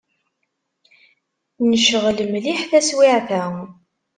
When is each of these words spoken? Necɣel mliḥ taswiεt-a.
Necɣel 1.69 2.17
mliḥ 2.31 2.59
taswiεt-a. 2.69 3.43